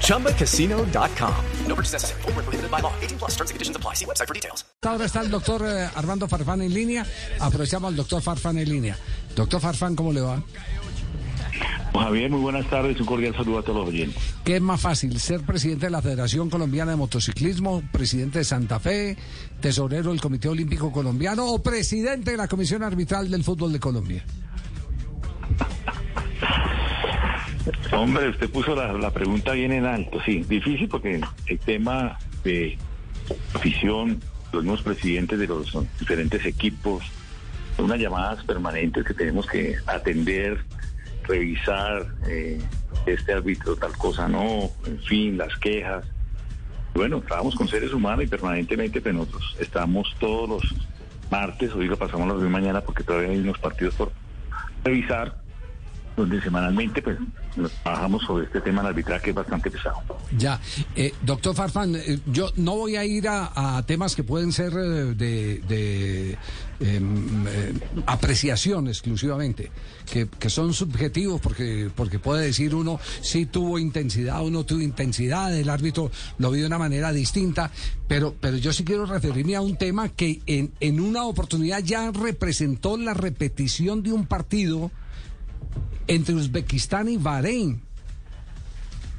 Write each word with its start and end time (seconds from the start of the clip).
ChumbaCasino.com. 0.00 1.34
No 1.66 1.74
purchase 1.74 1.92
necessary. 1.92 2.22
Full 2.22 2.32
prohibited 2.32 2.70
by 2.70 2.80
law. 2.80 2.92
18 3.02 3.18
plus 3.18 3.32
terms 3.36 3.50
and 3.50 3.56
conditions 3.56 3.76
apply. 3.76 3.94
See 3.94 4.06
website 4.06 4.28
for 4.28 4.34
details. 4.34 4.64
Ahora 4.82 5.06
está 5.06 5.22
el 5.22 5.30
doctor 5.30 5.62
eh, 5.66 5.88
Armando 5.94 6.28
Farfán 6.28 6.62
en 6.62 6.72
línea. 6.72 7.06
Aprovechamos 7.40 7.88
al 7.88 7.96
doctor 7.96 8.22
Farfán 8.22 8.58
en 8.58 8.68
línea. 8.68 8.96
Doctor 9.34 9.60
Farfán, 9.60 9.96
¿cómo 9.96 10.12
le 10.12 10.20
va? 10.20 10.42
Javier, 11.94 12.30
muy 12.30 12.40
buenas 12.40 12.68
tardes. 12.68 13.00
Un 13.00 13.06
cordial 13.06 13.34
saludo 13.34 13.60
a 13.60 13.62
todos 13.62 13.78
los 13.78 13.88
oyentes. 13.88 14.22
¿Qué 14.44 14.56
es 14.56 14.62
más 14.62 14.80
fácil, 14.80 15.18
ser 15.20 15.40
presidente 15.42 15.86
de 15.86 15.90
la 15.90 16.02
Federación 16.02 16.50
Colombiana 16.50 16.90
de 16.90 16.96
Motociclismo, 16.96 17.82
presidente 17.92 18.40
de 18.40 18.44
Santa 18.44 18.80
Fe, 18.80 19.16
tesorero 19.60 20.10
del 20.10 20.20
Comité 20.20 20.48
Olímpico 20.48 20.92
Colombiano 20.92 21.46
o 21.46 21.62
presidente 21.62 22.32
de 22.32 22.36
la 22.36 22.48
Comisión 22.48 22.82
Arbitral 22.82 23.30
del 23.30 23.44
Fútbol 23.44 23.72
de 23.72 23.80
Colombia? 23.80 24.24
Hombre, 27.92 28.28
usted 28.28 28.50
puso 28.50 28.74
la, 28.74 29.10
pregunta 29.10 29.52
bien 29.52 29.72
en 29.72 29.86
alto. 29.86 30.20
Sí, 30.24 30.44
difícil 30.48 30.88
porque 30.88 31.20
el 31.46 31.58
tema 31.60 32.18
de 32.42 32.76
afición, 33.54 34.20
los 34.52 34.64
nuevos 34.64 34.82
presidentes 34.82 35.38
de 35.38 35.46
los 35.46 35.76
diferentes 35.98 36.44
equipos, 36.44 37.04
unas 37.78 37.98
llamadas 37.98 38.44
permanentes 38.44 39.04
que 39.04 39.14
tenemos 39.14 39.46
que 39.46 39.76
atender 39.86 40.64
revisar 41.24 42.06
eh, 42.28 42.60
este 43.06 43.32
árbitro, 43.32 43.76
tal 43.76 43.96
cosa 43.96 44.28
no, 44.28 44.70
en 44.86 44.98
fin, 45.00 45.38
las 45.38 45.56
quejas. 45.56 46.04
Bueno, 46.94 47.18
estábamos 47.18 47.54
con 47.54 47.66
seres 47.66 47.92
humanos 47.92 48.24
y 48.24 48.28
permanentemente, 48.28 49.00
pero 49.00 49.18
nosotros 49.18 49.56
estamos 49.58 50.14
todos 50.20 50.48
los 50.48 50.74
martes, 51.30 51.72
hoy 51.72 51.86
lo 51.86 51.96
pasamos 51.96 52.28
la 52.28 52.48
mañana 52.48 52.80
porque 52.82 53.02
todavía 53.02 53.30
hay 53.30 53.38
unos 53.38 53.58
partidos 53.58 53.94
por 53.94 54.12
revisar 54.84 55.43
donde 56.16 56.40
semanalmente 56.40 57.02
pues 57.02 57.18
trabajamos 57.82 58.22
sobre 58.22 58.46
este 58.46 58.60
tema 58.60 58.82
del 58.82 58.90
arbitraje 58.90 59.24
que 59.24 59.30
es 59.30 59.36
bastante 59.36 59.70
pesado. 59.70 59.98
Ya, 60.36 60.60
eh, 60.94 61.12
doctor 61.22 61.54
Farfán, 61.54 61.96
eh, 61.96 62.20
yo 62.26 62.50
no 62.56 62.76
voy 62.76 62.96
a 62.96 63.04
ir 63.04 63.26
a, 63.28 63.82
temas 63.86 64.14
que 64.14 64.22
pueden 64.22 64.52
ser 64.52 64.72
eh, 64.72 65.14
de, 65.14 66.38
em, 66.80 67.44
apreciación 68.06 68.88
exclusivamente, 68.88 69.70
que, 70.10 70.28
son 70.48 70.72
subjetivos 70.72 71.40
porque, 71.40 71.90
porque 71.94 72.18
puede 72.18 72.46
decir 72.46 72.74
uno 72.74 73.00
si 73.20 73.46
tuvo 73.46 73.78
intensidad 73.78 74.42
o 74.42 74.50
no 74.50 74.64
tuvo 74.64 74.80
intensidad, 74.80 75.56
el 75.56 75.68
árbitro 75.68 76.10
lo 76.38 76.50
vio 76.50 76.62
de 76.62 76.66
una 76.68 76.78
manera 76.78 77.12
distinta, 77.12 77.70
pero, 78.06 78.34
pero 78.40 78.56
yo 78.56 78.72
sí 78.72 78.84
quiero 78.84 79.06
referirme 79.06 79.56
a 79.56 79.60
un 79.60 79.76
tema 79.76 80.08
que 80.10 80.40
en, 80.46 80.72
en 80.80 81.00
una 81.00 81.24
oportunidad 81.24 81.80
ya 81.82 82.10
representó 82.12 82.96
la 82.96 83.14
repetición 83.14 84.02
de 84.02 84.12
un 84.12 84.26
partido 84.26 84.90
entre 86.06 86.34
Uzbekistán 86.34 87.08
y 87.08 87.16
Bahrein. 87.16 87.82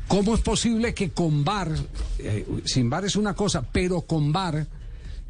¿Cómo 0.08 0.36
es 0.36 0.42
posible 0.42 0.94
que 0.94 1.10
con 1.10 1.44
VAR, 1.44 1.72
eh, 2.20 2.46
sin 2.66 2.90
VAR 2.90 3.06
es 3.06 3.16
una 3.16 3.34
cosa, 3.34 3.64
pero 3.72 4.02
con 4.02 4.32
VAR 4.32 4.68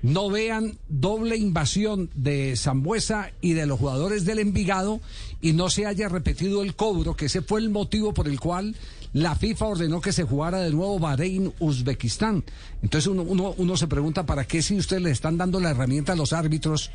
no 0.01 0.29
vean 0.29 0.77
doble 0.87 1.37
invasión 1.37 2.09
de 2.13 2.55
Zambuesa 2.57 3.31
y 3.41 3.53
de 3.53 3.65
los 3.65 3.79
jugadores 3.79 4.25
del 4.25 4.39
Envigado 4.39 4.99
y 5.41 5.53
no 5.53 5.69
se 5.69 5.85
haya 5.85 6.09
repetido 6.09 6.61
el 6.61 6.75
cobro, 6.75 7.15
que 7.15 7.25
ese 7.25 7.41
fue 7.41 7.59
el 7.61 7.69
motivo 7.69 8.13
por 8.13 8.27
el 8.27 8.39
cual 8.39 8.75
la 9.13 9.33
FIFA 9.33 9.65
ordenó 9.65 10.01
que 10.01 10.11
se 10.11 10.23
jugara 10.23 10.59
de 10.59 10.71
nuevo 10.71 10.99
Bahrein-Uzbekistán. 10.99 12.43
Entonces 12.83 13.07
uno, 13.07 13.23
uno, 13.23 13.55
uno, 13.57 13.77
se 13.77 13.87
pregunta 13.87 14.25
para 14.25 14.45
qué 14.45 14.61
si 14.61 14.75
ustedes 14.75 15.01
le 15.01 15.11
están 15.11 15.37
dando 15.37 15.61
la 15.61 15.71
herramienta 15.71 16.11
a 16.11 16.17
los 16.17 16.33
árbitros, 16.33 16.91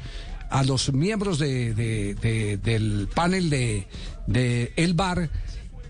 a 0.51 0.65
los 0.65 0.93
miembros 0.93 1.39
de, 1.39 1.75
del 2.63 3.09
panel 3.15 3.49
de, 3.51 3.87
de 4.27 4.73
el 4.77 4.95
VAR, 4.95 5.31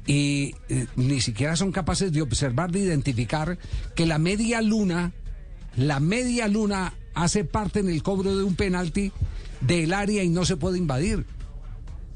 y 0.07 0.55
eh, 0.69 0.87
ni 0.97 1.21
siquiera 1.21 1.57
son 1.57 1.73
capaces 1.73 2.13
de 2.13 2.23
observar, 2.23 2.71
de 2.71 2.81
identificar 2.81 3.59
que 3.95 4.07
la 4.07 4.19
media 4.19 4.61
luna, 4.61 5.13
la 5.77 6.01
media 6.01 6.49
luna 6.49 6.95
hace 7.15 7.45
parte 7.45 7.81
en 7.81 7.89
el 7.89 8.03
cobro 8.03 8.37
de 8.37 8.45
un 8.45 8.55
penalti 8.55 9.13
del 9.61 9.93
área 9.93 10.23
y 10.23 10.29
no 10.29 10.45
se 10.45 10.57
puede 10.57 10.79
invadir. 10.79 11.27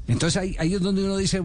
Entonces 0.07 0.39
ahí, 0.39 0.55
ahí, 0.59 0.75
es 0.75 0.81
donde 0.81 1.03
uno 1.03 1.17
dice, 1.17 1.41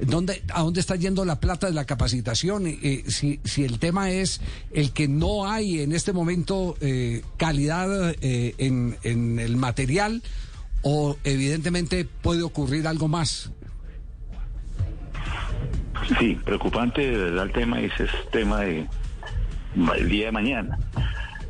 ¿dónde, 0.00 0.42
¿a 0.52 0.62
dónde 0.62 0.80
está 0.80 0.96
yendo 0.96 1.24
la 1.24 1.38
plata 1.38 1.68
de 1.68 1.74
la 1.74 1.84
capacitación? 1.84 2.66
Eh, 2.66 3.04
si, 3.06 3.40
si, 3.44 3.64
el 3.64 3.78
tema 3.78 4.10
es 4.10 4.40
el 4.72 4.92
que 4.92 5.06
no 5.06 5.48
hay 5.48 5.80
en 5.80 5.92
este 5.92 6.12
momento 6.12 6.76
eh, 6.80 7.22
calidad 7.36 8.10
eh, 8.20 8.54
en, 8.58 8.96
en, 9.04 9.38
el 9.38 9.56
material 9.56 10.22
o 10.82 11.16
evidentemente 11.22 12.04
puede 12.04 12.42
ocurrir 12.42 12.88
algo 12.88 13.06
más. 13.06 13.52
Sí, 16.18 16.36
preocupante 16.44 17.02
de 17.02 17.16
verdad 17.16 17.44
el 17.44 17.52
tema, 17.52 17.80
ese 17.80 18.04
es 18.04 18.10
tema 18.32 18.62
de 18.62 18.86
el 19.96 20.08
día 20.08 20.26
de 20.26 20.32
mañana. 20.32 20.78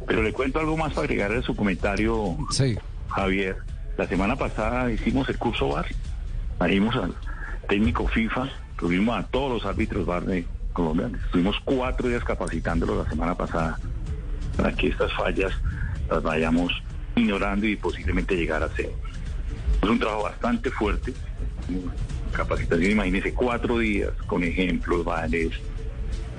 Pero 0.06 0.22
le 0.22 0.32
cuento 0.32 0.58
algo 0.58 0.76
más 0.76 0.92
para 0.92 1.04
agregar 1.04 1.32
a 1.32 1.40
su 1.40 1.56
comentario, 1.56 2.36
sí. 2.50 2.76
Javier. 3.08 3.56
La 3.96 4.06
semana 4.06 4.36
pasada 4.36 4.90
hicimos 4.90 5.28
el 5.28 5.38
curso 5.38 5.68
VAR 5.68 5.86
Trajimos 6.60 6.94
al 6.94 7.14
técnico 7.70 8.06
FIFA, 8.06 8.46
tuvimos 8.76 9.18
a 9.18 9.26
todos 9.26 9.50
los 9.50 9.64
árbitros 9.64 10.04
VAR 10.04 10.26
de 10.26 10.44
Colombia. 10.74 11.10
Estuvimos 11.24 11.56
cuatro 11.64 12.06
días 12.06 12.22
capacitándolos 12.22 13.02
la 13.02 13.10
semana 13.10 13.34
pasada 13.34 13.78
para 14.58 14.70
que 14.74 14.88
estas 14.88 15.10
fallas 15.14 15.52
las 16.10 16.22
vayamos 16.22 16.70
ignorando 17.16 17.66
y 17.66 17.76
posiblemente 17.76 18.36
llegar 18.36 18.62
a 18.62 18.68
ser. 18.76 18.90
Es 19.82 19.88
un 19.88 19.98
trabajo 19.98 20.24
bastante 20.24 20.70
fuerte. 20.70 21.14
Capacitación, 22.32 22.92
imagínense, 22.92 23.32
cuatro 23.32 23.78
días 23.78 24.12
con 24.26 24.44
ejemplos, 24.44 25.02
vales. 25.02 25.52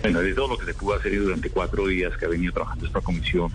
Bueno, 0.03 0.19
de 0.19 0.35
todo 0.35 0.49
lo 0.49 0.57
que 0.59 0.67
se 0.67 0.75
pudo 0.75 0.97
hacer 0.97 1.19
durante 1.19 1.49
cuatro 1.49 1.87
días 1.87 2.15
que 2.15 2.25
ha 2.25 2.29
venido 2.29 2.53
trabajando 2.53 2.85
esta 2.85 3.01
comisión. 3.01 3.51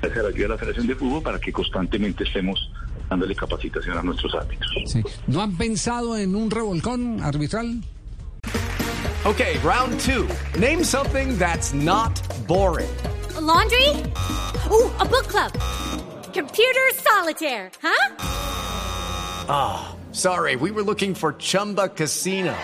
Gracias 0.00 0.18
a 0.18 0.22
la 0.22 0.28
ayuda 0.30 0.42
de 0.44 0.48
la 0.48 0.58
Federación 0.58 0.86
de 0.86 0.94
Fútbol 0.94 1.22
para 1.22 1.38
que 1.38 1.52
constantemente 1.52 2.24
estemos 2.24 2.70
dándole 3.08 3.34
capacitación 3.34 3.98
a 3.98 4.02
nuestros 4.02 4.34
árbitros. 4.34 4.70
Sí. 4.86 5.02
¿No 5.26 5.42
han 5.42 5.56
pensado 5.56 6.16
en 6.16 6.34
un 6.34 6.50
revolcón 6.50 7.22
arbitral? 7.22 7.82
Okay, 9.24 9.58
round 9.58 9.98
two. 10.00 10.28
Name 10.58 10.84
something 10.84 11.36
that's 11.36 11.74
not 11.74 12.12
boring. 12.46 12.88
A 13.36 13.40
laundry? 13.40 13.88
Ooh, 14.70 14.88
a 15.00 15.04
book 15.04 15.26
club. 15.26 15.52
Computer 16.32 16.90
solitaire, 16.94 17.70
huh? 17.82 18.16
Ah, 19.48 19.88
oh, 19.88 20.12
sorry, 20.12 20.54
we 20.54 20.70
were 20.70 20.82
looking 20.82 21.14
for 21.14 21.32
Chumba 21.32 21.88
Casino. 21.88 22.54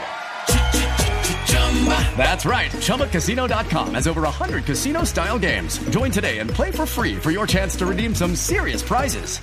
That's 2.17 2.45
right. 2.45 2.71
ChumbaCasino.com 2.71 3.95
has 3.95 4.07
over 4.07 4.23
100 4.23 4.65
casino 4.65 5.05
style 5.05 5.39
games. 5.39 5.79
Join 5.91 6.11
today 6.13 6.39
and 6.39 6.49
play 6.49 6.71
for 6.71 6.87
free 6.87 7.17
for 7.17 7.33
your 7.33 7.47
chance 7.47 7.75
to 7.77 7.87
redeem 7.87 8.15
some 8.15 8.37
serious 8.37 8.83
prizes. 8.83 9.41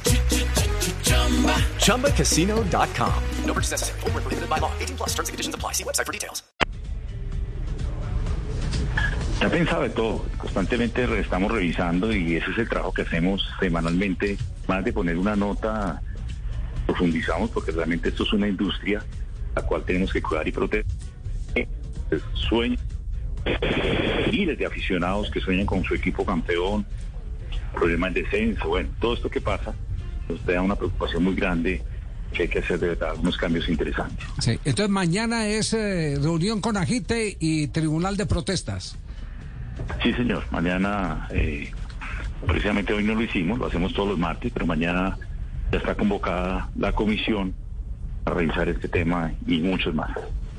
ChumbaCasino.com. 1.80 3.24
No 3.46 3.53
purchase 3.53 3.72
necessary. 3.72 4.00
Full 4.02 4.12
prohibited 4.12 4.50
by 4.50 4.59
law. 4.59 4.72
18 4.80 4.97
plus 4.97 5.09
terms 5.09 5.30
and 5.30 5.34
conditions 5.34 5.56
apply. 5.56 5.74
See 5.74 5.84
website 5.84 6.06
for 6.06 6.14
details. 6.14 6.44
Se 9.40 9.46
ha 9.46 9.50
pensado 9.50 9.84
de 9.84 9.90
todo. 9.90 10.25
Constantemente 10.38 11.03
estamos 11.20 11.52
revisando 11.52 12.14
y 12.14 12.36
ese 12.36 12.52
es 12.52 12.58
el 12.58 12.70
trabajo 12.70 12.94
que 12.94 13.03
hacemos 13.03 13.42
semanalmente. 13.59 14.38
Más 14.68 14.84
de 14.84 14.94
poner 14.94 15.17
una 15.17 15.35
nota, 15.35 16.02
profundizamos 16.85 17.50
porque 17.50 17.72
realmente 17.72 18.09
esto 18.09 18.23
es 18.23 18.34
una 18.34 18.47
industria 18.47 19.03
la 19.56 19.64
cual 19.64 19.84
tenemos 19.84 20.11
que 20.11 20.22
cuidar 20.22 20.47
y 20.47 20.52
proteger. 20.52 20.85
Sueño 22.34 22.78
miles 24.32 24.58
de 24.58 24.66
aficionados 24.66 25.32
que 25.32 25.40
sueñan 25.40 25.66
con 25.66 25.84
su 25.84 25.96
equipo 25.96 26.26
campeón, 26.26 26.85
problemas 27.73 28.14
de 28.14 28.23
descenso, 28.23 28.67
bueno, 28.67 28.90
todo 29.00 29.14
esto 29.14 29.29
que 29.29 29.41
pasa 29.41 29.73
nos 30.29 30.46
da 30.46 30.61
una 30.61 30.76
preocupación 30.76 31.23
muy 31.23 31.35
grande 31.35 31.81
que 32.34 32.43
hay 32.43 32.49
que 32.49 32.59
hacer 32.59 32.79
de 32.79 32.90
verdad 32.90 33.16
unos 33.20 33.37
cambios 33.37 33.67
interesantes. 33.67 34.26
Sí, 34.40 34.52
entonces 34.64 34.90
mañana 34.90 35.47
es 35.47 35.73
eh, 35.73 36.17
reunión 36.22 36.61
con 36.61 36.78
Agite 36.78 37.35
y 37.40 37.67
tribunal 37.67 38.17
de 38.17 38.26
protestas. 38.26 38.96
Sí, 40.03 40.14
señor, 40.14 40.43
mañana, 40.52 41.28
eh, 41.31 41.72
precisamente 42.46 42.93
hoy 42.93 43.03
no 43.03 43.16
lo 43.16 43.23
hicimos, 43.23 43.58
lo 43.58 43.66
hacemos 43.66 43.93
todos 43.93 44.09
los 44.09 44.20
martes, 44.20 44.52
pero 44.53 44.67
mañana 44.67 45.17
ya 45.72 45.79
está 45.79 45.96
convocada 45.96 46.70
la 46.78 46.91
comisión 46.91 47.53
a 48.25 48.32
revisar 48.32 48.70
este 48.70 48.87
tema 48.87 49.34
y 49.47 49.59
muchos 49.59 49.96
más. 49.96 50.11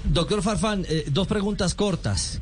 Doctor 0.04 0.42
Farfán, 0.42 0.84
eh, 0.88 1.04
dos 1.08 1.28
preguntas 1.28 1.74
cortas. 1.74 2.40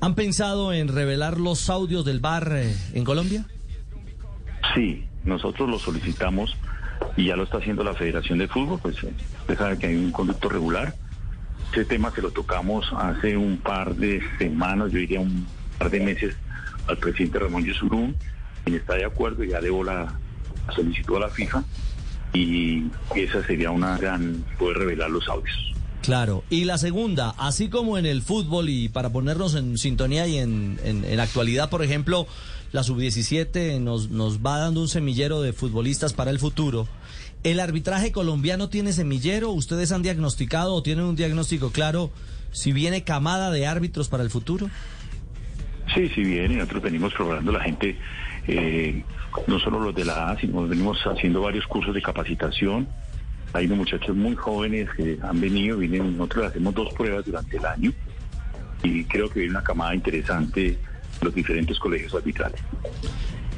¿Han 0.00 0.14
pensado 0.14 0.72
en 0.72 0.88
revelar 0.88 1.38
los 1.38 1.70
audios 1.70 2.04
del 2.04 2.20
bar 2.20 2.52
en 2.94 3.04
Colombia? 3.04 3.44
Sí, 4.74 5.07
nosotros 5.24 5.68
lo 5.68 5.78
solicitamos 5.78 6.56
y 7.16 7.26
ya 7.26 7.36
lo 7.36 7.44
está 7.44 7.58
haciendo 7.58 7.84
la 7.84 7.94
Federación 7.94 8.38
de 8.38 8.48
Fútbol, 8.48 8.78
pues 8.80 9.02
eh, 9.02 9.12
usted 9.40 9.58
sabe 9.58 9.78
que 9.78 9.86
hay 9.86 9.96
un 9.96 10.12
conducto 10.12 10.48
regular. 10.48 10.94
Ese 11.72 11.84
tema 11.84 12.12
que 12.12 12.22
lo 12.22 12.30
tocamos 12.30 12.86
hace 12.96 13.36
un 13.36 13.58
par 13.58 13.94
de 13.94 14.22
semanas, 14.38 14.90
yo 14.90 14.98
diría 14.98 15.20
un 15.20 15.46
par 15.78 15.90
de 15.90 16.00
meses, 16.00 16.36
al 16.86 16.96
presidente 16.96 17.38
Ramón 17.38 17.64
Yesurún, 17.64 18.16
quien 18.64 18.76
está 18.76 18.94
de 18.94 19.04
acuerdo 19.04 19.44
ya 19.44 19.60
debo 19.60 19.84
la, 19.84 20.18
solicitud 20.74 21.16
a 21.16 21.20
la 21.20 21.28
FIFA 21.28 21.64
y 22.34 22.84
esa 23.16 23.42
sería 23.46 23.70
una 23.70 23.96
gran, 23.96 24.44
poder 24.58 24.78
revelar 24.78 25.10
los 25.10 25.28
audios. 25.28 25.56
Claro, 26.02 26.44
y 26.48 26.64
la 26.64 26.78
segunda, 26.78 27.34
así 27.38 27.68
como 27.68 27.98
en 27.98 28.06
el 28.06 28.22
fútbol 28.22 28.68
y 28.68 28.88
para 28.88 29.10
ponernos 29.10 29.54
en 29.54 29.76
sintonía 29.76 30.26
y 30.26 30.38
en, 30.38 30.78
en, 30.82 31.20
actualidad, 31.20 31.68
por 31.68 31.82
ejemplo, 31.82 32.26
la 32.72 32.82
sub-17 32.82 33.80
nos, 33.80 34.10
nos 34.10 34.44
va 34.44 34.58
dando 34.58 34.80
un 34.80 34.88
semillero 34.88 35.42
de 35.42 35.52
futbolistas 35.52 36.12
para 36.12 36.30
el 36.30 36.38
futuro. 36.38 36.86
¿El 37.44 37.60
arbitraje 37.60 38.12
colombiano 38.12 38.68
tiene 38.68 38.92
semillero? 38.92 39.50
¿Ustedes 39.50 39.92
han 39.92 40.02
diagnosticado 40.02 40.74
o 40.74 40.82
tienen 40.82 41.04
un 41.04 41.16
diagnóstico 41.16 41.70
claro 41.70 42.10
si 42.50 42.72
viene 42.72 43.04
camada 43.04 43.50
de 43.50 43.66
árbitros 43.66 44.08
para 44.08 44.22
el 44.22 44.30
futuro? 44.30 44.68
Sí, 45.94 46.08
sí 46.14 46.22
viene. 46.22 46.56
Nosotros 46.56 46.82
venimos 46.82 47.14
programando 47.14 47.52
la 47.52 47.60
gente, 47.60 47.96
eh, 48.46 49.02
no 49.46 49.58
solo 49.60 49.80
los 49.80 49.94
de 49.94 50.04
la 50.04 50.30
A, 50.30 50.40
sino 50.40 50.66
venimos 50.66 50.98
haciendo 51.06 51.42
varios 51.42 51.66
cursos 51.66 51.94
de 51.94 52.02
capacitación 52.02 52.88
hay 53.52 53.66
unos 53.66 53.78
muchachos 53.78 54.14
muy 54.14 54.34
jóvenes 54.36 54.88
que 54.96 55.18
han 55.22 55.40
venido, 55.40 55.78
vienen, 55.78 56.16
nosotros 56.16 56.46
hacemos 56.46 56.74
dos 56.74 56.92
pruebas 56.94 57.24
durante 57.24 57.56
el 57.56 57.66
año 57.66 57.92
y 58.82 59.04
creo 59.04 59.28
que 59.28 59.40
viene 59.40 59.54
una 59.54 59.64
camada 59.64 59.94
interesante 59.94 60.78
los 61.20 61.34
diferentes 61.34 61.78
colegios 61.78 62.14
arbitrales. 62.14 62.60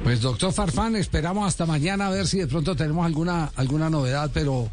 Pues 0.02 0.22
doctor 0.22 0.52
Farfán, 0.52 0.96
esperamos 0.96 1.46
hasta 1.46 1.66
mañana 1.66 2.06
a 2.06 2.10
ver 2.10 2.26
si 2.26 2.38
de 2.38 2.46
pronto 2.46 2.74
tenemos 2.74 3.04
alguna, 3.04 3.50
alguna 3.54 3.90
novedad, 3.90 4.30
pero 4.32 4.70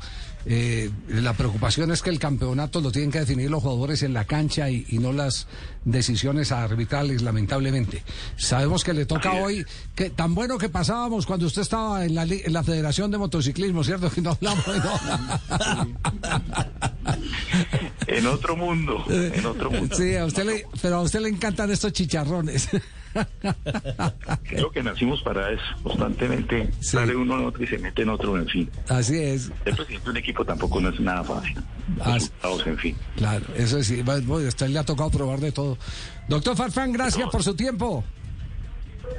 eh, 0.50 0.90
la 1.10 1.34
preocupación 1.34 1.92
es 1.92 2.02
que 2.02 2.10
el 2.10 2.20
campeonato 2.20 2.80
lo 2.80 2.90
tienen 2.90 3.12
que 3.12 3.20
definir 3.20 3.52
los 3.52 3.62
jugadores 3.62 4.02
en 4.04 4.14
la 4.14 4.24
cancha 4.24 4.70
y, 4.70 4.86
no 4.98 5.12
las 5.12 5.46
decisiones 5.84 6.54
arbitrales, 6.54 7.22
lamentablemente. 7.22 8.02
Sabemos 8.38 8.86
que 8.86 8.94
le 8.94 9.06
toca 9.06 9.34
hoy, 9.34 9.66
que 9.94 10.10
tan 10.10 10.34
bueno 10.34 10.58
que 10.58 10.70
pasábamos 10.70 11.26
cuando 11.26 11.48
usted 11.48 11.64
estaba 11.64 12.06
en 12.06 12.16
la, 12.16 12.24
en 12.24 12.54
la 12.54 12.64
Federación 12.64 13.12
de 13.12 13.18
Motociclismo, 13.18 13.84
¿cierto? 13.84 14.10
Que 14.18 14.22
no 14.22 14.32
hablamos 14.32 14.66
de 14.66 14.74
En 18.18 18.28
otro 18.28 18.56
mundo, 18.56 19.06
en 19.10 19.46
otro 19.46 19.70
mundo. 19.70 19.96
Sí, 19.96 20.16
a 20.16 20.26
usted 20.26 20.46
le, 20.46 20.66
pero 20.82 20.98
a 20.98 21.02
usted 21.02 21.20
le 21.20 21.30
encantan 21.30 21.72
estos 21.72 21.94
chicharrones. 21.94 22.70
Creo 24.44 24.72
que 24.72 24.84
nacimos 24.84 25.22
para 25.22 25.52
eso, 25.52 25.64
constantemente 25.84 26.70
sale 26.80 27.16
uno 27.16 27.40
en 27.40 27.46
otro 27.46 27.64
y 27.64 27.68
se 27.68 27.78
mete 27.78 28.04
en 28.04 28.10
otro, 28.10 28.38
en 28.38 28.48
fin. 28.48 28.70
Así 28.90 29.18
es. 29.18 29.52
El 29.66 29.76
presidente 29.76 30.06
de 30.06 30.12
un 30.12 30.18
equipo 30.18 30.46
tampoco 30.46 30.80
no 30.82 30.90
es 30.90 31.00
nada 31.00 31.24
fácil. 31.24 31.58
en 32.66 32.78
fin. 32.78 32.98
Claro, 33.16 33.46
eso 33.56 33.82
sí, 33.84 34.04
usted 34.04 34.68
le 34.68 34.80
ha 34.80 34.84
tocado 34.84 35.10
probar 35.10 35.40
de 35.40 35.52
todo. 35.52 35.78
Doctor 36.28 36.56
Farfán, 36.56 36.92
gracias 36.92 37.30
por 37.30 37.44
su 37.44 37.56
tiempo. 37.56 38.04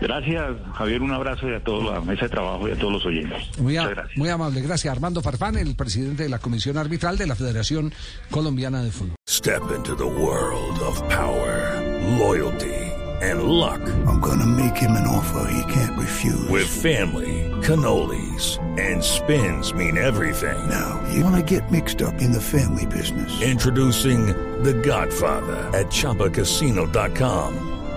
Gracias, 0.01 0.57
Javier. 0.75 1.03
Un 1.03 1.13
abrazo 1.13 1.49
y 1.49 1.55
a 1.55 1.63
toda 1.63 1.95
la 1.95 2.01
mesa 2.01 2.23
de 2.23 2.29
trabajo 2.29 2.69
y 2.69 2.73
a 2.73 2.79
todos 2.79 2.93
los 2.93 3.07
oyentes. 3.07 3.59
Muy, 3.59 3.79
muy 4.17 4.29
amable. 4.29 4.61
Gracias, 4.61 4.93
Armando 4.93 5.23
Farfán, 5.23 5.57
el 5.57 5.75
presidente 5.75 6.25
de 6.25 6.29
la 6.29 6.39
Comisión 6.39 6.77
Arbitral 6.79 7.19
de 7.19 7.27
la 7.27 7.35
Federación 7.35 7.93
Colombiana 8.31 8.83
de 8.83 8.91
Fútbol. 8.91 9.17
Step 9.29 9.63
into 9.75 9.95
the 9.97 10.05
world 10.05 10.79
of 10.81 11.01
power, 11.09 11.83
loyalty. 12.19 12.89
and 13.21 13.43
luck. 13.45 13.81
I'm 14.07 14.21
gonna 14.21 14.47
make 14.47 14.77
him 14.77 14.93
an 14.93 15.07
offer 15.07 15.51
he 15.51 15.73
can't 15.73 15.99
refuse. 15.99 16.49
With 16.49 16.67
family, 16.67 17.51
cannolis, 17.63 18.59
and 18.79 19.03
spins 19.03 19.75
mean 19.75 19.97
everything. 19.99 20.69
Now, 20.69 21.05
you 21.13 21.25
wanna 21.25 21.43
get 21.43 21.71
mixed 21.71 22.01
up 22.03 22.21
in 22.21 22.33
the 22.33 22.41
family 22.41 22.87
business. 22.87 23.43
Introducing 23.43 24.27
The 24.63 24.75
Godfather 24.75 25.57
at 25.77 25.87
Choppacasino.com. 25.87 27.78